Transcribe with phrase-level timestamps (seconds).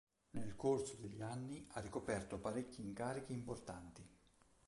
[0.31, 4.03] Nel corso degli anni ha ricoperto parecchi incarichi importanti.